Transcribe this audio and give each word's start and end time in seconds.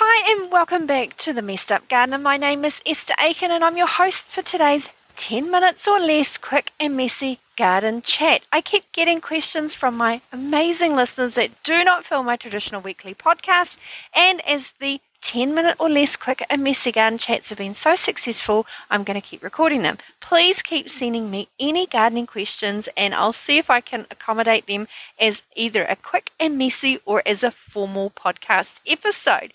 Hi, 0.00 0.30
and 0.30 0.52
welcome 0.52 0.86
back 0.86 1.16
to 1.16 1.32
the 1.32 1.42
Messed 1.42 1.72
Up 1.72 1.88
Gardener. 1.88 2.18
My 2.18 2.36
name 2.36 2.64
is 2.64 2.80
Esther 2.86 3.14
Aitken, 3.18 3.50
and 3.50 3.64
I'm 3.64 3.76
your 3.76 3.88
host 3.88 4.28
for 4.28 4.42
today's 4.42 4.90
10 5.16 5.50
minutes 5.50 5.88
or 5.88 5.98
less 5.98 6.38
quick 6.38 6.70
and 6.78 6.96
messy 6.96 7.40
garden 7.56 8.00
chat. 8.02 8.42
I 8.52 8.60
keep 8.60 8.92
getting 8.92 9.20
questions 9.20 9.74
from 9.74 9.96
my 9.96 10.20
amazing 10.32 10.94
listeners 10.94 11.34
that 11.34 11.50
do 11.64 11.82
not 11.82 12.04
fill 12.04 12.22
my 12.22 12.36
traditional 12.36 12.80
weekly 12.80 13.12
podcast, 13.12 13.76
and 14.14 14.40
as 14.46 14.72
the 14.78 15.00
10 15.22 15.52
minute 15.52 15.74
or 15.80 15.90
less 15.90 16.14
quick 16.14 16.46
and 16.48 16.62
messy 16.62 16.92
garden 16.92 17.18
chats 17.18 17.48
have 17.48 17.58
been 17.58 17.74
so 17.74 17.96
successful, 17.96 18.66
I'm 18.88 19.02
going 19.02 19.20
to 19.20 19.26
keep 19.26 19.42
recording 19.42 19.82
them. 19.82 19.98
Please 20.20 20.62
keep 20.62 20.88
sending 20.88 21.28
me 21.28 21.48
any 21.58 21.86
gardening 21.86 22.28
questions 22.28 22.88
and 22.96 23.12
I'll 23.16 23.32
see 23.32 23.58
if 23.58 23.68
I 23.68 23.80
can 23.80 24.06
accommodate 24.12 24.68
them 24.68 24.86
as 25.18 25.42
either 25.56 25.84
a 25.84 25.96
quick 25.96 26.30
and 26.38 26.56
messy 26.56 27.00
or 27.04 27.20
as 27.26 27.42
a 27.42 27.50
formal 27.50 28.10
podcast 28.10 28.78
episode. 28.86 29.52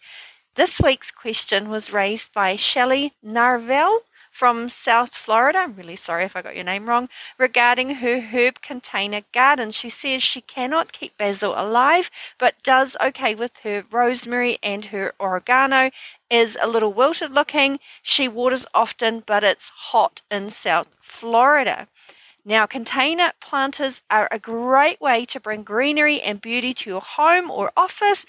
This 0.55 0.79
week's 0.79 1.09
question 1.09 1.67
was 1.67 1.91
raised 1.91 2.31
by 2.31 2.57
Shelley 2.57 3.13
Narvel 3.25 4.01
from 4.31 4.69
South 4.69 5.15
Florida. 5.15 5.57
I'm 5.57 5.75
really 5.75 5.95
sorry 5.95 6.25
if 6.25 6.35
I 6.35 6.43
got 6.43 6.53
your 6.53 6.63
name 6.63 6.87
wrong. 6.87 7.09
Regarding 7.39 7.95
her 7.95 8.21
herb 8.21 8.61
container 8.61 9.21
garden, 9.31 9.71
she 9.71 9.89
says 9.89 10.21
she 10.21 10.41
cannot 10.41 10.91
keep 10.91 11.17
basil 11.17 11.55
alive, 11.57 12.11
but 12.37 12.61
does 12.61 12.95
okay 13.03 13.33
with 13.33 13.57
her 13.63 13.83
rosemary 13.89 14.59
and 14.61 14.85
her 14.85 15.15
oregano. 15.19 15.89
Is 16.29 16.55
a 16.61 16.67
little 16.67 16.93
wilted 16.93 17.31
looking. 17.31 17.79
She 18.03 18.27
waters 18.27 18.67
often, 18.75 19.23
but 19.25 19.43
it's 19.43 19.69
hot 19.69 20.21
in 20.29 20.51
South 20.51 20.87
Florida. 21.01 21.87
Now, 22.45 22.67
container 22.67 23.31
planters 23.39 24.03
are 24.11 24.27
a 24.29 24.37
great 24.37 25.01
way 25.01 25.25
to 25.25 25.39
bring 25.39 25.63
greenery 25.63 26.21
and 26.21 26.41
beauty 26.41 26.73
to 26.73 26.89
your 26.89 27.01
home 27.01 27.49
or 27.49 27.71
office. 27.75 28.25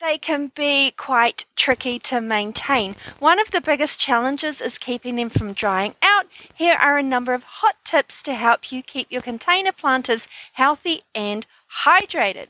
They 0.00 0.16
can 0.16 0.50
be 0.54 0.92
quite 0.92 1.44
tricky 1.56 1.98
to 1.98 2.22
maintain. 2.22 2.96
One 3.18 3.38
of 3.38 3.50
the 3.50 3.60
biggest 3.60 4.00
challenges 4.00 4.62
is 4.62 4.78
keeping 4.78 5.16
them 5.16 5.28
from 5.28 5.52
drying 5.52 5.94
out. 6.00 6.26
Here 6.56 6.76
are 6.76 6.96
a 6.96 7.02
number 7.02 7.34
of 7.34 7.44
hot 7.44 7.76
tips 7.84 8.22
to 8.22 8.34
help 8.34 8.72
you 8.72 8.82
keep 8.82 9.12
your 9.12 9.20
container 9.20 9.72
planters 9.72 10.26
healthy 10.54 11.02
and 11.14 11.46
hydrated. 11.84 12.48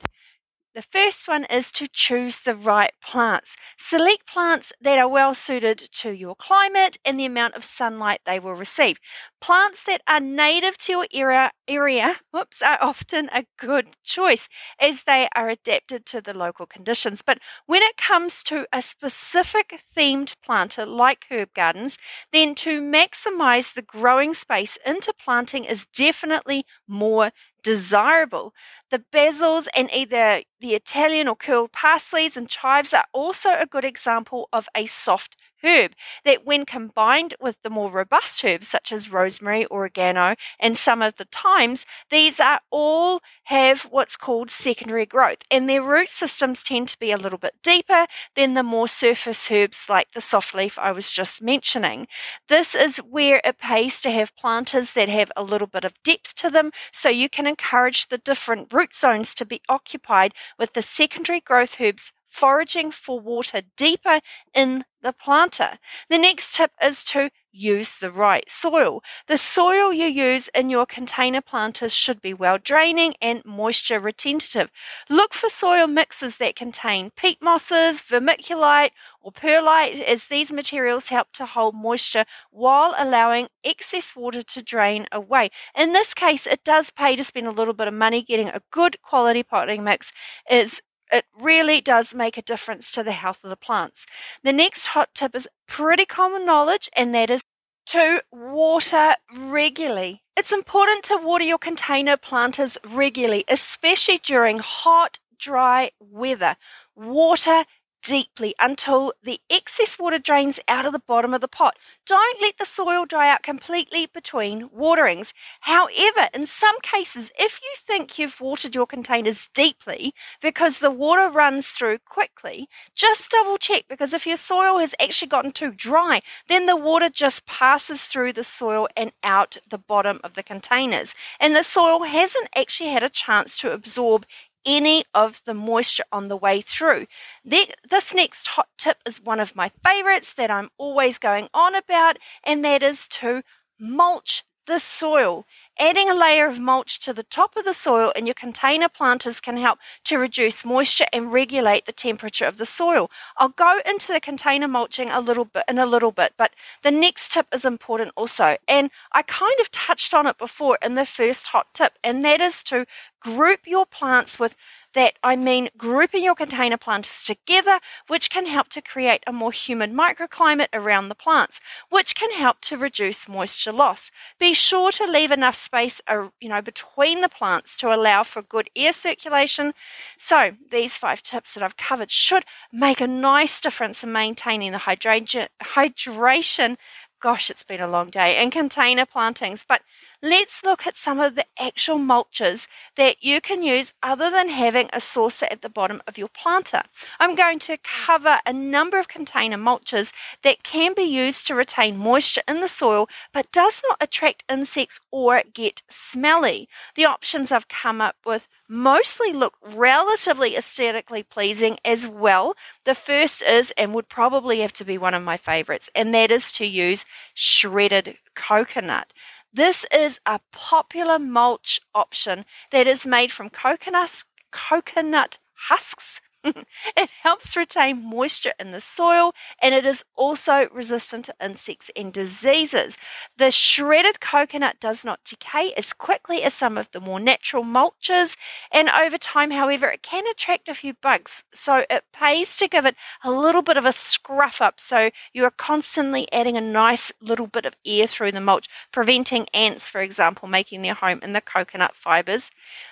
The 0.72 0.82
first 0.82 1.26
one 1.26 1.44
is 1.46 1.72
to 1.72 1.88
choose 1.88 2.42
the 2.42 2.54
right 2.54 2.92
plants. 3.02 3.56
Select 3.76 4.24
plants 4.24 4.72
that 4.80 4.98
are 4.98 5.08
well 5.08 5.34
suited 5.34 5.78
to 5.94 6.12
your 6.12 6.36
climate 6.36 6.96
and 7.04 7.18
the 7.18 7.24
amount 7.24 7.54
of 7.54 7.64
sunlight 7.64 8.20
they 8.24 8.38
will 8.38 8.54
receive. 8.54 8.98
Plants 9.40 9.82
that 9.84 10.00
are 10.06 10.20
native 10.20 10.78
to 10.78 10.92
your 10.92 11.06
area, 11.12 11.50
area 11.66 12.20
whoops, 12.30 12.62
are 12.62 12.78
often 12.80 13.28
a 13.32 13.46
good 13.58 13.96
choice 14.04 14.48
as 14.78 15.02
they 15.02 15.28
are 15.34 15.48
adapted 15.48 16.06
to 16.06 16.20
the 16.20 16.34
local 16.34 16.66
conditions. 16.66 17.20
But 17.20 17.38
when 17.66 17.82
it 17.82 17.96
comes 17.96 18.44
to 18.44 18.64
a 18.72 18.80
specific 18.80 19.82
themed 19.96 20.34
planter 20.44 20.86
like 20.86 21.24
herb 21.32 21.52
gardens, 21.52 21.98
then 22.32 22.54
to 22.56 22.80
maximize 22.80 23.74
the 23.74 23.82
growing 23.82 24.34
space 24.34 24.78
interplanting 24.86 25.64
is 25.64 25.86
definitely 25.86 26.64
more 26.86 27.32
desirable. 27.62 28.54
The 28.90 29.02
basils 29.12 29.68
and 29.76 29.90
either 29.92 30.42
the 30.60 30.74
Italian 30.74 31.28
or 31.28 31.36
curled 31.36 31.72
parsleys 31.72 32.36
and 32.36 32.48
chives 32.48 32.92
are 32.92 33.04
also 33.12 33.50
a 33.50 33.66
good 33.66 33.84
example 33.84 34.48
of 34.52 34.68
a 34.76 34.86
soft 34.86 35.36
herb 35.62 35.92
that, 36.24 36.44
when 36.44 36.64
combined 36.64 37.34
with 37.40 37.60
the 37.62 37.70
more 37.70 37.90
robust 37.90 38.44
herbs 38.44 38.68
such 38.68 38.92
as 38.92 39.10
rosemary, 39.10 39.66
oregano, 39.70 40.34
and 40.58 40.76
some 40.76 41.02
of 41.02 41.16
the 41.16 41.26
thymes, 41.30 41.86
these 42.10 42.40
are 42.40 42.60
all 42.70 43.20
have 43.44 43.82
what's 43.82 44.16
called 44.16 44.50
secondary 44.50 45.06
growth, 45.06 45.38
and 45.50 45.68
their 45.68 45.82
root 45.82 46.10
systems 46.10 46.62
tend 46.62 46.88
to 46.88 46.98
be 46.98 47.10
a 47.10 47.16
little 47.16 47.38
bit 47.38 47.54
deeper 47.62 48.06
than 48.36 48.54
the 48.54 48.62
more 48.62 48.88
surface 48.88 49.50
herbs 49.50 49.86
like 49.88 50.08
the 50.12 50.20
soft 50.20 50.54
leaf 50.54 50.78
I 50.78 50.92
was 50.92 51.10
just 51.10 51.42
mentioning. 51.42 52.06
This 52.48 52.74
is 52.74 52.98
where 52.98 53.40
it 53.44 53.58
pays 53.58 54.00
to 54.02 54.10
have 54.10 54.36
planters 54.36 54.92
that 54.92 55.08
have 55.08 55.32
a 55.36 55.42
little 55.42 55.66
bit 55.66 55.84
of 55.84 55.94
depth 56.02 56.34
to 56.36 56.50
them, 56.50 56.70
so 56.92 57.08
you 57.08 57.28
can 57.28 57.46
encourage 57.46 58.08
the 58.08 58.18
different 58.18 58.72
root 58.72 58.94
zones 58.94 59.34
to 59.34 59.44
be 59.44 59.60
occupied 59.68 60.32
with 60.58 60.72
the 60.74 60.82
secondary 60.82 61.40
growth 61.40 61.80
herbs 61.80 62.12
foraging 62.30 62.92
for 62.92 63.20
water 63.20 63.62
deeper 63.76 64.20
in 64.54 64.84
the 65.02 65.12
planter. 65.12 65.78
The 66.08 66.18
next 66.18 66.54
tip 66.54 66.72
is 66.82 67.04
to 67.04 67.30
use 67.52 67.98
the 67.98 68.12
right 68.12 68.48
soil. 68.48 69.02
The 69.26 69.38
soil 69.38 69.92
you 69.92 70.06
use 70.06 70.48
in 70.54 70.70
your 70.70 70.86
container 70.86 71.40
planters 71.40 71.92
should 71.92 72.20
be 72.20 72.32
well 72.32 72.58
draining 72.58 73.14
and 73.20 73.44
moisture 73.44 73.98
retentive. 73.98 74.70
Look 75.08 75.34
for 75.34 75.48
soil 75.48 75.86
mixes 75.86 76.36
that 76.36 76.54
contain 76.54 77.10
peat 77.16 77.42
mosses, 77.42 78.00
vermiculite, 78.00 78.90
or 79.20 79.32
perlite, 79.32 80.00
as 80.00 80.26
these 80.26 80.52
materials 80.52 81.08
help 81.08 81.32
to 81.32 81.46
hold 81.46 81.74
moisture 81.74 82.24
while 82.50 82.94
allowing 82.96 83.48
excess 83.64 84.14
water 84.14 84.42
to 84.42 84.62
drain 84.62 85.06
away. 85.10 85.50
In 85.76 85.92
this 85.92 86.14
case, 86.14 86.46
it 86.46 86.62
does 86.62 86.90
pay 86.90 87.16
to 87.16 87.24
spend 87.24 87.46
a 87.46 87.52
little 87.52 87.74
bit 87.74 87.88
of 87.88 87.94
money 87.94 88.22
getting 88.22 88.48
a 88.48 88.62
good 88.70 88.96
quality 89.02 89.42
potting 89.42 89.82
mix. 89.82 90.12
Is 90.48 90.80
it 91.12 91.24
really 91.38 91.80
does 91.80 92.14
make 92.14 92.36
a 92.36 92.42
difference 92.42 92.90
to 92.92 93.02
the 93.02 93.12
health 93.12 93.44
of 93.44 93.50
the 93.50 93.56
plants. 93.56 94.06
The 94.42 94.52
next 94.52 94.86
hot 94.86 95.10
tip 95.14 95.34
is 95.34 95.48
pretty 95.66 96.04
common 96.04 96.44
knowledge, 96.44 96.88
and 96.96 97.14
that 97.14 97.30
is 97.30 97.42
to 97.86 98.22
water 98.30 99.16
regularly. 99.36 100.22
It's 100.36 100.52
important 100.52 101.04
to 101.04 101.16
water 101.16 101.44
your 101.44 101.58
container 101.58 102.16
planters 102.16 102.78
regularly, 102.84 103.44
especially 103.48 104.18
during 104.18 104.58
hot, 104.58 105.18
dry 105.38 105.90
weather. 105.98 106.56
Water 106.94 107.64
deeply 108.02 108.54
until 108.58 109.12
the 109.22 109.40
excess 109.50 109.98
water 109.98 110.18
drains 110.18 110.60
out 110.68 110.86
of 110.86 110.92
the 110.92 110.98
bottom 110.98 111.34
of 111.34 111.40
the 111.40 111.48
pot. 111.48 111.76
Don't 112.06 112.40
let 112.40 112.58
the 112.58 112.64
soil 112.64 113.04
dry 113.04 113.30
out 113.30 113.42
completely 113.42 114.06
between 114.06 114.68
waterings. 114.72 115.32
However, 115.60 116.28
in 116.32 116.46
some 116.46 116.80
cases, 116.82 117.30
if 117.38 117.60
you 117.62 117.70
think 117.76 118.18
you've 118.18 118.40
watered 118.40 118.74
your 118.74 118.86
containers 118.86 119.48
deeply 119.54 120.12
because 120.40 120.78
the 120.78 120.90
water 120.90 121.28
runs 121.28 121.68
through 121.68 121.98
quickly, 121.98 122.68
just 122.94 123.30
double 123.30 123.58
check 123.58 123.84
because 123.88 124.12
if 124.12 124.26
your 124.26 124.36
soil 124.36 124.78
has 124.78 124.94
actually 125.00 125.28
gotten 125.28 125.52
too 125.52 125.72
dry, 125.72 126.22
then 126.48 126.66
the 126.66 126.76
water 126.76 127.08
just 127.08 127.46
passes 127.46 128.04
through 128.04 128.32
the 128.32 128.44
soil 128.44 128.88
and 128.96 129.12
out 129.22 129.58
the 129.68 129.78
bottom 129.78 130.20
of 130.24 130.34
the 130.34 130.42
containers. 130.42 131.14
And 131.38 131.54
the 131.54 131.62
soil 131.62 132.04
hasn't 132.04 132.48
actually 132.56 132.90
had 132.90 133.02
a 133.02 133.08
chance 133.08 133.56
to 133.58 133.72
absorb 133.72 134.26
any 134.66 135.04
of 135.14 135.42
the 135.46 135.54
moisture 135.54 136.04
on 136.12 136.28
the 136.28 136.36
way 136.36 136.60
through. 136.60 137.06
This 137.44 138.14
next 138.14 138.46
hot 138.48 138.68
tip 138.76 138.98
is 139.06 139.20
one 139.20 139.40
of 139.40 139.56
my 139.56 139.70
favorites 139.84 140.34
that 140.34 140.50
I'm 140.50 140.70
always 140.78 141.18
going 141.18 141.48
on 141.54 141.74
about, 141.74 142.18
and 142.44 142.64
that 142.64 142.82
is 142.82 143.08
to 143.08 143.42
mulch 143.78 144.44
the 144.70 144.78
soil. 144.78 145.44
Adding 145.80 146.08
a 146.08 146.14
layer 146.14 146.46
of 146.46 146.60
mulch 146.60 147.00
to 147.00 147.12
the 147.12 147.24
top 147.24 147.56
of 147.56 147.64
the 147.64 147.72
soil 147.72 148.12
in 148.14 148.24
your 148.26 148.34
container 148.34 148.88
planters 148.88 149.40
can 149.40 149.56
help 149.56 149.78
to 150.04 150.18
reduce 150.18 150.64
moisture 150.64 151.06
and 151.12 151.32
regulate 151.32 151.86
the 151.86 151.92
temperature 151.92 152.44
of 152.44 152.56
the 152.56 152.66
soil. 152.66 153.10
I'll 153.38 153.48
go 153.48 153.80
into 153.84 154.12
the 154.12 154.20
container 154.20 154.68
mulching 154.68 155.10
a 155.10 155.20
little 155.20 155.46
bit 155.46 155.64
in 155.68 155.78
a 155.78 155.86
little 155.86 156.12
bit, 156.12 156.34
but 156.36 156.52
the 156.82 156.90
next 156.92 157.32
tip 157.32 157.46
is 157.52 157.64
important 157.64 158.12
also. 158.16 158.58
And 158.68 158.90
I 159.10 159.22
kind 159.22 159.58
of 159.58 159.72
touched 159.72 160.14
on 160.14 160.26
it 160.26 160.38
before 160.38 160.78
in 160.82 160.94
the 160.94 161.06
first 161.06 161.48
hot 161.48 161.66
tip, 161.74 161.94
and 162.04 162.22
that 162.22 162.40
is 162.40 162.62
to 162.64 162.86
group 163.20 163.60
your 163.66 163.86
plants 163.86 164.38
with 164.38 164.54
that 164.94 165.14
I 165.22 165.36
mean 165.36 165.70
grouping 165.76 166.24
your 166.24 166.34
container 166.34 166.76
plants 166.76 167.24
together, 167.24 167.80
which 168.08 168.30
can 168.30 168.46
help 168.46 168.68
to 168.70 168.82
create 168.82 169.22
a 169.26 169.32
more 169.32 169.52
humid 169.52 169.92
microclimate 169.92 170.68
around 170.72 171.08
the 171.08 171.14
plants, 171.14 171.60
which 171.90 172.14
can 172.14 172.32
help 172.32 172.60
to 172.62 172.76
reduce 172.76 173.28
moisture 173.28 173.72
loss. 173.72 174.10
Be 174.38 174.54
sure 174.54 174.90
to 174.92 175.06
leave 175.06 175.30
enough 175.30 175.56
space, 175.56 176.00
uh, 176.06 176.28
you 176.40 176.48
know, 176.48 176.62
between 176.62 177.20
the 177.20 177.28
plants 177.28 177.76
to 177.78 177.94
allow 177.94 178.22
for 178.22 178.42
good 178.42 178.70
air 178.74 178.92
circulation. 178.92 179.74
So 180.18 180.52
these 180.70 180.96
five 180.96 181.22
tips 181.22 181.54
that 181.54 181.62
I've 181.62 181.76
covered 181.76 182.10
should 182.10 182.44
make 182.72 183.00
a 183.00 183.06
nice 183.06 183.60
difference 183.60 184.02
in 184.02 184.12
maintaining 184.12 184.72
the 184.72 184.78
hydration. 184.78 185.48
hydration 185.62 186.76
gosh, 187.20 187.50
it's 187.50 187.62
been 187.62 187.80
a 187.80 187.88
long 187.88 188.08
day, 188.08 188.36
and 188.36 188.50
container 188.50 189.04
plantings. 189.04 189.64
But 189.68 189.82
let's 190.22 190.62
look 190.62 190.86
at 190.86 190.96
some 190.96 191.18
of 191.18 191.34
the 191.34 191.46
actual 191.58 191.98
mulches 191.98 192.66
that 192.96 193.22
you 193.22 193.40
can 193.40 193.62
use 193.62 193.92
other 194.02 194.30
than 194.30 194.48
having 194.48 194.88
a 194.92 195.00
saucer 195.00 195.46
at 195.50 195.62
the 195.62 195.68
bottom 195.68 196.02
of 196.06 196.18
your 196.18 196.28
planter. 196.28 196.82
I'm 197.18 197.34
going 197.34 197.58
to 197.60 197.78
cover 197.78 198.40
a 198.44 198.52
number 198.52 198.98
of 198.98 199.08
container 199.08 199.56
mulches 199.56 200.12
that 200.42 200.62
can 200.62 200.94
be 200.94 201.02
used 201.02 201.46
to 201.46 201.54
retain 201.54 201.96
moisture 201.96 202.42
in 202.46 202.60
the 202.60 202.68
soil 202.68 203.08
but 203.32 203.52
does 203.52 203.82
not 203.88 203.98
attract 204.00 204.44
insects 204.50 205.00
or 205.10 205.42
get 205.52 205.82
smelly. 205.88 206.68
The 206.96 207.06
options 207.06 207.50
I've 207.50 207.68
come 207.68 208.00
up 208.00 208.16
with 208.26 208.46
mostly 208.68 209.32
look 209.32 209.54
relatively 209.62 210.56
aesthetically 210.56 211.22
pleasing 211.22 211.78
as 211.84 212.06
well. 212.06 212.54
The 212.84 212.94
first 212.94 213.42
is, 213.42 213.72
and 213.76 213.94
would 213.94 214.08
probably 214.08 214.60
have 214.60 214.72
to 214.74 214.84
be 214.84 214.96
one 214.96 215.14
of 215.14 215.22
my 215.22 215.36
favorites, 215.36 215.90
and 215.94 216.14
that 216.14 216.30
is 216.30 216.52
to 216.52 216.64
use 216.64 217.04
shredded 217.34 218.16
coconut. 218.34 219.12
This 219.52 219.84
is 219.92 220.20
a 220.26 220.40
popular 220.52 221.18
mulch 221.18 221.80
option 221.92 222.44
that 222.70 222.86
is 222.86 223.04
made 223.04 223.32
from 223.32 223.50
coconut, 223.50 224.22
coconut 224.52 225.38
husks 225.54 226.20
it 226.96 227.10
helps 227.22 227.56
retain 227.56 228.08
moisture 228.08 228.52
in 228.58 228.72
the 228.72 228.80
soil 228.80 229.32
and 229.60 229.74
it 229.74 229.84
is 229.84 230.04
also 230.16 230.68
resistant 230.72 231.26
to 231.26 231.34
insects 231.42 231.90
and 231.94 232.12
diseases. 232.12 232.96
The 233.36 233.50
shredded 233.50 234.20
coconut 234.20 234.80
does 234.80 235.04
not 235.04 235.22
decay 235.24 235.72
as 235.76 235.92
quickly 235.92 236.42
as 236.42 236.54
some 236.54 236.78
of 236.78 236.90
the 236.92 237.00
more 237.00 237.20
natural 237.20 237.64
mulches, 237.64 238.36
and 238.72 238.88
over 238.88 239.18
time, 239.18 239.50
however, 239.50 239.88
it 239.88 240.02
can 240.02 240.26
attract 240.26 240.68
a 240.68 240.74
few 240.74 240.94
bugs. 240.94 241.44
So 241.52 241.84
it 241.90 242.04
pays 242.12 242.56
to 242.58 242.68
give 242.68 242.86
it 242.86 242.96
a 243.22 243.30
little 243.30 243.62
bit 243.62 243.76
of 243.76 243.84
a 243.84 243.92
scruff 243.92 244.60
up 244.60 244.80
so 244.80 245.10
you 245.32 245.44
are 245.44 245.50
constantly 245.50 246.30
adding 246.32 246.56
a 246.56 246.60
nice 246.60 247.12
little 247.20 247.46
bit 247.46 247.66
of 247.66 247.74
air 247.84 248.06
through 248.06 248.32
the 248.32 248.40
mulch, 248.40 248.68
preventing 248.92 249.46
ants, 249.52 249.88
for 249.88 250.00
example, 250.00 250.48
making 250.48 250.82
their 250.82 250.94
home 250.94 251.20
in 251.22 251.32
the 251.32 251.40
coconut 251.40 251.94
fibers. 251.94 252.50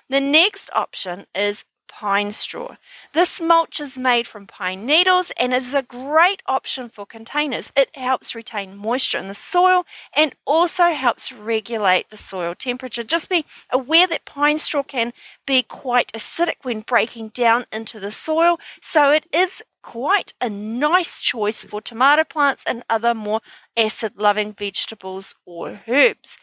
The 0.09 0.21
next 0.21 0.71
option 0.75 1.27
is 1.35 1.65
pine 1.89 2.33
straw. 2.33 2.77
This 3.13 3.41
mulch 3.41 3.81
is 3.81 3.99
made 3.99 4.27
from 4.27 4.47
pine 4.47 4.87
needles 4.87 5.33
and 5.37 5.53
is 5.53 5.75
a 5.75 5.83
great 5.83 6.43
option 6.47 6.89
for 6.89 7.07
containers. 7.07 7.73
It 7.77 7.95
helps 7.97 8.35
retain 8.35 8.77
moisture 8.77 9.19
in 9.19 9.29
the 9.29 9.35
soil 9.35 9.85
and 10.15 10.35
also 10.45 10.91
helps 10.91 11.33
regulate 11.33 12.11
the 12.11 12.17
soil 12.17 12.55
temperature. 12.55 13.03
Just 13.03 13.29
be 13.29 13.45
aware 13.73 14.07
that 14.07 14.25
pine 14.25 14.59
straw 14.59 14.83
can 14.83 15.13
be 15.47 15.63
quite 15.63 16.13
acidic 16.13 16.57
when 16.63 16.81
breaking 16.81 17.31
down 17.31 17.67
into 17.73 17.99
the 17.99 18.11
soil, 18.11 18.61
so 18.81 19.11
it 19.11 19.25
is 19.33 19.63
quite 19.83 20.35
a 20.41 20.51
nice 20.51 21.23
choice 21.23 21.63
for 21.63 21.81
tomato 21.81 22.23
plants 22.25 22.63
and 22.67 22.83
other 22.91 23.15
more 23.15 23.41
acid 23.77 24.13
loving 24.17 24.53
vegetables 24.53 25.35
or 25.47 25.81
herbs. 25.89 26.37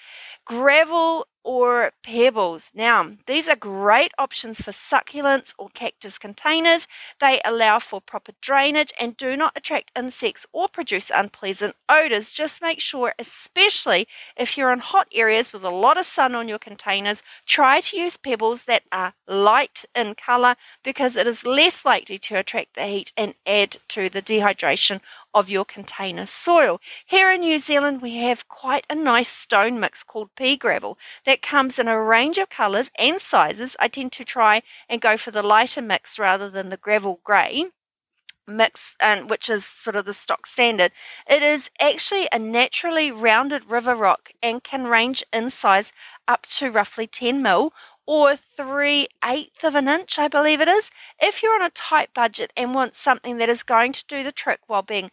Gravel 0.45 1.27
or 1.45 1.91
pebbles. 2.03 2.71
Now, 2.73 3.11
these 3.27 3.47
are 3.47 3.55
great 3.55 4.11
options 4.17 4.59
for 4.59 4.71
succulents 4.71 5.53
or 5.59 5.69
cactus 5.69 6.17
containers. 6.17 6.87
They 7.21 7.39
allow 7.45 7.77
for 7.79 8.01
proper 8.01 8.33
drainage 8.41 8.91
and 8.99 9.15
do 9.15 9.37
not 9.37 9.53
attract 9.55 9.91
insects 9.95 10.45
or 10.51 10.67
produce 10.67 11.11
unpleasant 11.13 11.75
odors. 11.87 12.31
Just 12.31 12.63
make 12.63 12.81
sure, 12.81 13.13
especially 13.19 14.07
if 14.35 14.57
you're 14.57 14.73
in 14.73 14.79
hot 14.79 15.07
areas 15.13 15.53
with 15.53 15.63
a 15.63 15.69
lot 15.69 15.99
of 15.99 16.07
sun 16.07 16.33
on 16.33 16.47
your 16.47 16.59
containers, 16.59 17.21
try 17.45 17.79
to 17.79 17.97
use 17.97 18.17
pebbles 18.17 18.65
that 18.65 18.83
are 18.91 19.13
light 19.27 19.85
in 19.95 20.15
color 20.15 20.55
because 20.83 21.15
it 21.15 21.27
is 21.27 21.45
less 21.45 21.85
likely 21.85 22.17
to 22.17 22.35
attract 22.35 22.73
the 22.75 22.85
heat 22.87 23.13
and 23.15 23.35
add 23.45 23.77
to 23.89 24.09
the 24.09 24.21
dehydration 24.21 24.99
of 25.35 25.49
your 25.49 25.65
container 25.65 26.25
soil. 26.25 26.79
Here 27.05 27.29
in 27.31 27.41
New 27.41 27.59
Zealand, 27.59 28.01
we 28.01 28.15
have 28.17 28.47
quite 28.47 28.85
a 28.89 28.95
nice 28.95 29.29
stone 29.29 29.79
mix 29.79 30.01
called 30.01 30.33
pea 30.35 30.55
gravel 30.55 30.97
that 31.25 31.41
comes 31.41 31.77
in 31.77 31.89
a 31.89 32.01
range 32.01 32.37
of 32.39 32.49
colours 32.49 32.89
and 32.97 33.19
sizes. 33.21 33.75
I 33.79 33.89
tend 33.89 34.13
to 34.13 34.23
try 34.23 34.63
and 34.89 35.01
go 35.01 35.17
for 35.17 35.31
the 35.31 35.43
lighter 35.43 35.81
mix 35.81 36.17
rather 36.17 36.49
than 36.49 36.69
the 36.69 36.77
gravel 36.77 37.19
grey 37.23 37.65
mix 38.47 38.95
and 38.99 39.29
which 39.29 39.49
is 39.49 39.65
sort 39.65 39.95
of 39.95 40.05
the 40.05 40.13
stock 40.13 40.45
standard 40.45 40.91
it 41.27 41.41
is 41.41 41.69
actually 41.79 42.27
a 42.31 42.37
naturally 42.37 43.11
rounded 43.11 43.65
river 43.65 43.95
rock 43.95 44.29
and 44.43 44.63
can 44.63 44.85
range 44.85 45.23
in 45.33 45.49
size 45.49 45.91
up 46.27 46.45
to 46.45 46.69
roughly 46.69 47.07
10 47.07 47.41
mil 47.41 47.73
or 48.07 48.35
three 48.35 49.07
eighths 49.23 49.63
of 49.63 49.75
an 49.75 49.87
inch, 49.87 50.19
I 50.19 50.27
believe 50.27 50.61
it 50.61 50.67
is. 50.67 50.91
If 51.21 51.41
you're 51.41 51.55
on 51.55 51.61
a 51.61 51.69
tight 51.69 52.13
budget 52.13 52.51
and 52.55 52.75
want 52.75 52.95
something 52.95 53.37
that 53.37 53.49
is 53.49 53.63
going 53.63 53.93
to 53.93 54.05
do 54.07 54.23
the 54.23 54.31
trick 54.31 54.59
while 54.67 54.81
being 54.81 55.11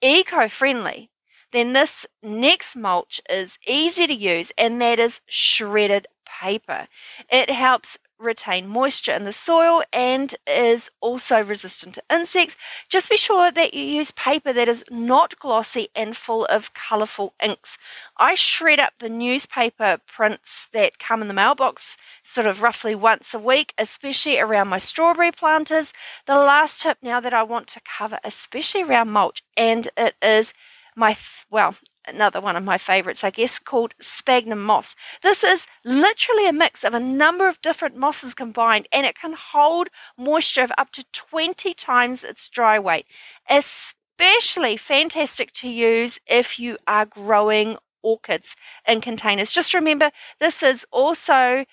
eco 0.00 0.48
friendly, 0.48 1.10
then 1.52 1.72
this 1.72 2.06
next 2.22 2.76
mulch 2.76 3.20
is 3.28 3.58
easy 3.66 4.06
to 4.06 4.14
use 4.14 4.52
and 4.58 4.80
that 4.80 4.98
is 4.98 5.20
shredded 5.26 6.06
paper. 6.40 6.86
It 7.30 7.50
helps 7.50 7.98
retain 8.18 8.66
moisture 8.66 9.12
in 9.12 9.24
the 9.24 9.32
soil 9.32 9.82
and 9.92 10.34
is 10.46 10.90
also 11.00 11.42
resistant 11.42 11.94
to 11.94 12.02
insects. 12.10 12.56
Just 12.88 13.10
be 13.10 13.16
sure 13.16 13.50
that 13.50 13.74
you 13.74 13.82
use 13.82 14.10
paper 14.12 14.52
that 14.52 14.68
is 14.68 14.84
not 14.90 15.38
glossy 15.38 15.88
and 15.94 16.16
full 16.16 16.44
of 16.46 16.74
colourful 16.74 17.34
inks. 17.42 17.78
I 18.16 18.34
shred 18.34 18.80
up 18.80 18.94
the 18.98 19.08
newspaper 19.08 19.98
prints 20.06 20.68
that 20.72 20.98
come 20.98 21.22
in 21.22 21.28
the 21.28 21.34
mailbox 21.34 21.96
sort 22.22 22.46
of 22.46 22.62
roughly 22.62 22.94
once 22.94 23.34
a 23.34 23.38
week, 23.38 23.74
especially 23.78 24.38
around 24.38 24.68
my 24.68 24.78
strawberry 24.78 25.32
planters. 25.32 25.92
The 26.26 26.34
last 26.34 26.82
tip 26.82 26.98
now 27.02 27.20
that 27.20 27.34
I 27.34 27.42
want 27.42 27.66
to 27.68 27.80
cover, 27.80 28.18
especially 28.24 28.82
around 28.82 29.10
mulch, 29.10 29.42
and 29.56 29.88
it 29.96 30.14
is 30.22 30.54
my, 30.96 31.16
well, 31.50 31.76
another 32.08 32.40
one 32.40 32.56
of 32.56 32.64
my 32.64 32.78
favorites, 32.78 33.24
I 33.24 33.30
guess, 33.30 33.58
called 33.58 33.94
sphagnum 34.00 34.64
moss. 34.64 34.94
This 35.22 35.44
is 35.44 35.66
literally 35.84 36.48
a 36.48 36.52
mix 36.52 36.84
of 36.84 36.94
a 36.94 37.00
number 37.00 37.48
of 37.48 37.60
different 37.60 37.96
mosses 37.96 38.34
combined, 38.34 38.88
and 38.92 39.06
it 39.06 39.18
can 39.18 39.34
hold 39.34 39.88
moisture 40.16 40.62
of 40.62 40.72
up 40.78 40.90
to 40.92 41.04
20 41.12 41.74
times 41.74 42.24
its 42.24 42.48
dry 42.48 42.78
weight. 42.78 43.06
Especially 43.48 44.76
fantastic 44.76 45.52
to 45.52 45.68
use 45.68 46.18
if 46.26 46.58
you 46.58 46.78
are 46.86 47.06
growing 47.06 47.76
orchids 48.02 48.56
in 48.86 49.00
containers. 49.00 49.52
Just 49.52 49.74
remember, 49.74 50.10
this 50.40 50.62
is 50.62 50.86
also 50.90 51.64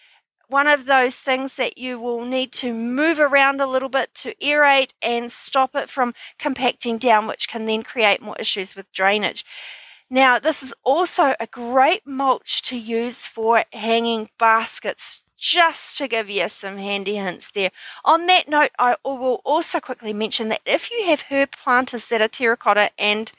one 0.47 0.67
of 0.67 0.85
those 0.85 1.15
things 1.15 1.55
that 1.55 1.77
you 1.77 1.99
will 1.99 2.23
need 2.23 2.51
to 2.51 2.73
move 2.73 3.19
around 3.19 3.59
a 3.59 3.67
little 3.67 3.89
bit 3.89 4.13
to 4.13 4.35
aerate 4.35 4.91
and 5.01 5.31
stop 5.31 5.75
it 5.75 5.89
from 5.89 6.13
compacting 6.37 6.97
down, 6.97 7.27
which 7.27 7.49
can 7.49 7.65
then 7.65 7.83
create 7.83 8.21
more 8.21 8.35
issues 8.39 8.75
with 8.75 8.91
drainage. 8.91 9.45
Now, 10.15 10.39
this 10.39 10.63
is 10.63 10.73
also 10.85 11.35
a 11.41 11.45
great 11.45 12.07
mulch 12.07 12.61
to 12.69 12.77
use 12.77 13.27
for 13.27 13.65
hanging 13.73 14.29
baskets, 14.39 15.19
just 15.37 15.97
to 15.97 16.07
give 16.07 16.29
you 16.29 16.47
some 16.47 16.77
handy 16.77 17.15
hints 17.15 17.51
there. 17.51 17.71
On 18.05 18.25
that 18.27 18.47
note, 18.47 18.71
I 18.79 18.95
will 19.03 19.41
also 19.43 19.81
quickly 19.81 20.13
mention 20.13 20.47
that 20.47 20.61
if 20.65 20.89
you 20.89 21.03
have 21.07 21.23
herb 21.29 21.51
planters 21.51 22.05
that 22.07 22.21
are 22.21 22.29
terracotta 22.29 22.91
and 22.97 23.29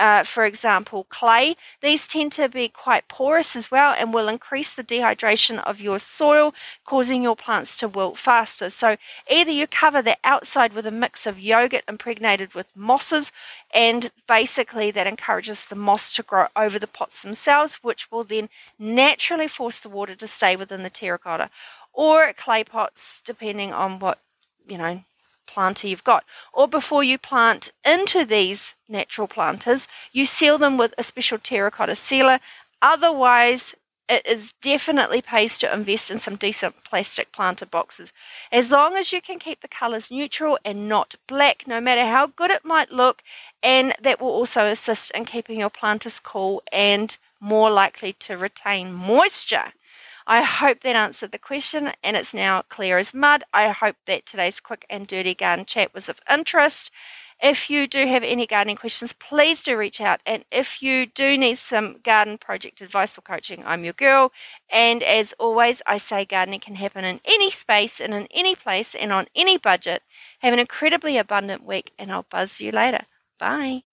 uh, 0.00 0.24
for 0.24 0.46
example, 0.46 1.04
clay. 1.10 1.56
These 1.82 2.08
tend 2.08 2.32
to 2.32 2.48
be 2.48 2.68
quite 2.68 3.06
porous 3.06 3.54
as 3.54 3.70
well 3.70 3.94
and 3.96 4.14
will 4.14 4.28
increase 4.28 4.72
the 4.72 4.82
dehydration 4.82 5.62
of 5.64 5.80
your 5.80 5.98
soil, 5.98 6.54
causing 6.86 7.22
your 7.22 7.36
plants 7.36 7.76
to 7.76 7.88
wilt 7.88 8.16
faster. 8.16 8.70
So, 8.70 8.96
either 9.30 9.50
you 9.50 9.66
cover 9.66 10.00
the 10.00 10.16
outside 10.24 10.72
with 10.72 10.86
a 10.86 10.90
mix 10.90 11.26
of 11.26 11.38
yogurt 11.38 11.84
impregnated 11.86 12.54
with 12.54 12.74
mosses, 12.74 13.30
and 13.74 14.10
basically 14.26 14.90
that 14.90 15.06
encourages 15.06 15.66
the 15.66 15.76
moss 15.76 16.12
to 16.14 16.22
grow 16.22 16.46
over 16.56 16.78
the 16.78 16.86
pots 16.86 17.22
themselves, 17.22 17.76
which 17.82 18.10
will 18.10 18.24
then 18.24 18.48
naturally 18.78 19.48
force 19.48 19.78
the 19.78 19.90
water 19.90 20.14
to 20.16 20.26
stay 20.26 20.56
within 20.56 20.82
the 20.82 20.90
terracotta, 20.90 21.50
or 21.92 22.32
clay 22.32 22.64
pots, 22.64 23.20
depending 23.24 23.72
on 23.72 23.98
what 23.98 24.18
you 24.66 24.78
know 24.78 25.04
planter 25.52 25.88
you've 25.88 26.04
got. 26.04 26.24
Or 26.52 26.68
before 26.68 27.02
you 27.04 27.18
plant 27.18 27.72
into 27.84 28.24
these 28.24 28.74
natural 28.88 29.26
planters, 29.26 29.88
you 30.12 30.26
seal 30.26 30.58
them 30.58 30.78
with 30.78 30.94
a 30.96 31.02
special 31.02 31.38
terracotta 31.38 31.96
sealer. 31.96 32.40
Otherwise, 32.80 33.74
it 34.08 34.26
is 34.26 34.54
definitely 34.60 35.22
pays 35.22 35.56
to 35.58 35.72
invest 35.72 36.10
in 36.10 36.18
some 36.18 36.34
decent 36.34 36.82
plastic 36.82 37.30
planter 37.30 37.66
boxes. 37.66 38.12
As 38.50 38.72
long 38.72 38.96
as 38.96 39.12
you 39.12 39.20
can 39.20 39.38
keep 39.38 39.60
the 39.60 39.68
colours 39.68 40.10
neutral 40.10 40.58
and 40.64 40.88
not 40.88 41.14
black, 41.28 41.66
no 41.68 41.80
matter 41.80 42.04
how 42.04 42.26
good 42.26 42.50
it 42.50 42.64
might 42.64 42.90
look, 42.90 43.22
and 43.62 43.94
that 44.02 44.20
will 44.20 44.30
also 44.30 44.66
assist 44.66 45.12
in 45.12 45.24
keeping 45.24 45.60
your 45.60 45.70
planters 45.70 46.18
cool 46.18 46.62
and 46.72 47.16
more 47.38 47.70
likely 47.70 48.12
to 48.14 48.36
retain 48.36 48.92
moisture. 48.92 49.72
I 50.30 50.42
hope 50.44 50.82
that 50.82 50.94
answered 50.94 51.32
the 51.32 51.38
question 51.38 51.92
and 52.04 52.16
it's 52.16 52.32
now 52.32 52.62
clear 52.68 52.98
as 52.98 53.12
mud. 53.12 53.42
I 53.52 53.70
hope 53.70 53.96
that 54.06 54.26
today's 54.26 54.60
quick 54.60 54.86
and 54.88 55.06
dirty 55.06 55.34
garden 55.34 55.66
chat 55.66 55.92
was 55.92 56.08
of 56.08 56.20
interest. 56.30 56.92
If 57.42 57.68
you 57.68 57.88
do 57.88 58.06
have 58.06 58.22
any 58.22 58.46
gardening 58.46 58.76
questions, 58.76 59.12
please 59.12 59.64
do 59.64 59.76
reach 59.76 60.00
out. 60.00 60.20
And 60.24 60.44
if 60.52 60.82
you 60.84 61.06
do 61.06 61.36
need 61.36 61.58
some 61.58 61.98
garden 62.04 62.38
project 62.38 62.80
advice 62.80 63.18
or 63.18 63.22
coaching, 63.22 63.64
I'm 63.66 63.82
your 63.82 63.94
girl. 63.94 64.30
And 64.70 65.02
as 65.02 65.34
always, 65.40 65.82
I 65.86 65.98
say 65.98 66.24
gardening 66.24 66.60
can 66.60 66.76
happen 66.76 67.04
in 67.04 67.20
any 67.24 67.50
space 67.50 68.00
and 68.00 68.14
in 68.14 68.28
any 68.30 68.54
place 68.54 68.94
and 68.94 69.12
on 69.12 69.26
any 69.34 69.58
budget. 69.58 70.02
Have 70.40 70.52
an 70.52 70.60
incredibly 70.60 71.18
abundant 71.18 71.64
week, 71.64 71.92
and 71.98 72.12
I'll 72.12 72.26
buzz 72.30 72.60
you 72.60 72.70
later. 72.72 73.06
Bye. 73.38 73.89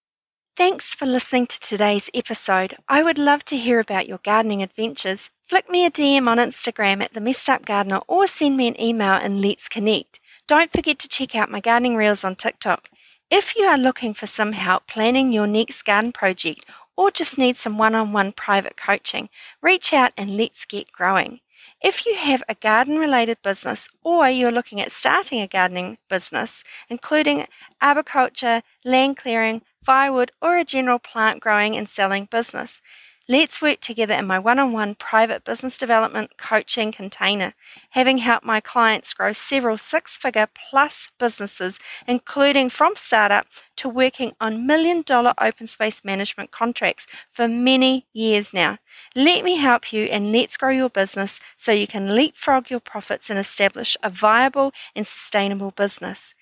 Thanks 0.58 0.92
for 0.92 1.06
listening 1.06 1.46
to 1.46 1.60
today's 1.60 2.10
episode. 2.12 2.74
I 2.88 3.04
would 3.04 3.16
love 3.16 3.44
to 3.44 3.56
hear 3.56 3.78
about 3.78 4.08
your 4.08 4.18
gardening 4.24 4.60
adventures. 4.60 5.30
Flick 5.46 5.70
me 5.70 5.86
a 5.86 5.90
DM 5.92 6.26
on 6.26 6.38
Instagram 6.38 7.00
at 7.00 7.12
the 7.12 7.20
Messed 7.20 7.48
Up 7.48 7.64
Gardener 7.64 8.00
or 8.08 8.26
send 8.26 8.56
me 8.56 8.66
an 8.66 8.80
email 8.80 9.12
and 9.12 9.40
let's 9.40 9.68
connect. 9.68 10.18
Don't 10.48 10.72
forget 10.72 10.98
to 10.98 11.06
check 11.06 11.36
out 11.36 11.48
my 11.48 11.60
gardening 11.60 11.94
reels 11.94 12.24
on 12.24 12.34
TikTok. 12.34 12.88
If 13.30 13.54
you 13.54 13.66
are 13.66 13.78
looking 13.78 14.14
for 14.14 14.26
some 14.26 14.50
help 14.50 14.88
planning 14.88 15.32
your 15.32 15.46
next 15.46 15.84
garden 15.84 16.10
project 16.10 16.66
or 16.96 17.12
just 17.12 17.38
need 17.38 17.56
some 17.56 17.78
one 17.78 17.94
on 17.94 18.12
one 18.12 18.32
private 18.32 18.76
coaching, 18.76 19.28
reach 19.62 19.92
out 19.92 20.10
and 20.16 20.36
let's 20.36 20.64
get 20.64 20.90
growing. 20.90 21.38
If 21.80 22.04
you 22.04 22.16
have 22.16 22.42
a 22.48 22.56
garden 22.56 22.98
related 22.98 23.38
business 23.44 23.88
or 24.02 24.28
you're 24.28 24.50
looking 24.50 24.80
at 24.80 24.90
starting 24.90 25.40
a 25.40 25.46
gardening 25.46 25.98
business, 26.10 26.64
including 26.88 27.46
arboriculture, 27.80 28.62
land 28.84 29.18
clearing, 29.18 29.62
firewood, 29.88 30.32
or 30.42 30.58
a 30.58 30.64
general 30.64 30.98
plant 30.98 31.40
growing 31.40 31.76
and 31.76 31.88
selling 31.88 32.26
business, 32.26 32.82
Let's 33.30 33.60
work 33.60 33.80
together 33.80 34.14
in 34.14 34.26
my 34.26 34.38
one 34.38 34.58
on 34.58 34.72
one 34.72 34.94
private 34.94 35.44
business 35.44 35.76
development 35.76 36.38
coaching 36.38 36.92
container, 36.92 37.52
having 37.90 38.16
helped 38.18 38.46
my 38.46 38.58
clients 38.58 39.12
grow 39.12 39.34
several 39.34 39.76
six 39.76 40.16
figure 40.16 40.48
plus 40.70 41.10
businesses, 41.18 41.78
including 42.06 42.70
from 42.70 42.96
startup 42.96 43.46
to 43.76 43.88
working 43.90 44.32
on 44.40 44.66
million 44.66 45.02
dollar 45.02 45.34
open 45.38 45.66
space 45.66 46.00
management 46.02 46.52
contracts 46.52 47.06
for 47.30 47.48
many 47.48 48.06
years 48.14 48.54
now. 48.54 48.78
Let 49.14 49.44
me 49.44 49.56
help 49.56 49.92
you 49.92 50.04
and 50.04 50.32
let's 50.32 50.56
grow 50.56 50.70
your 50.70 50.88
business 50.88 51.38
so 51.58 51.70
you 51.70 51.86
can 51.86 52.14
leapfrog 52.16 52.70
your 52.70 52.80
profits 52.80 53.28
and 53.28 53.38
establish 53.38 53.94
a 54.02 54.08
viable 54.08 54.72
and 54.96 55.06
sustainable 55.06 55.72
business. 55.72 56.34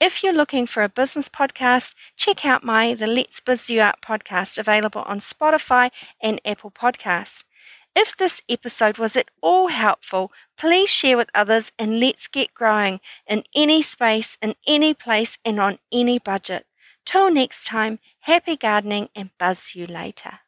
If 0.00 0.22
you're 0.22 0.32
looking 0.32 0.64
for 0.64 0.82
a 0.82 0.88
business 0.88 1.28
podcast, 1.28 1.94
check 2.16 2.46
out 2.46 2.64
my 2.64 2.94
The 2.94 3.06
Let's 3.06 3.38
Biz 3.40 3.68
You 3.68 3.82
Up 3.82 4.00
podcast 4.00 4.56
available 4.56 5.02
on 5.02 5.20
Spotify 5.20 5.90
and 6.22 6.40
Apple 6.42 6.70
Podcasts. 6.70 7.44
If 7.94 8.16
this 8.16 8.40
episode 8.48 8.96
was 8.96 9.14
at 9.14 9.30
all 9.42 9.68
helpful, 9.68 10.32
please 10.56 10.88
share 10.88 11.18
with 11.18 11.28
others 11.34 11.70
and 11.78 12.00
let's 12.00 12.28
get 12.28 12.54
growing 12.54 13.00
in 13.26 13.44
any 13.54 13.82
space, 13.82 14.38
in 14.40 14.54
any 14.66 14.94
place, 14.94 15.36
and 15.44 15.60
on 15.60 15.78
any 15.92 16.18
budget. 16.18 16.64
Till 17.04 17.30
next 17.30 17.66
time, 17.66 17.98
happy 18.20 18.56
gardening 18.56 19.10
and 19.14 19.28
buzz 19.38 19.74
you 19.74 19.86
later. 19.86 20.38